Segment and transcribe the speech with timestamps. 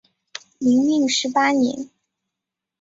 [0.57, 1.91] 明命十八年。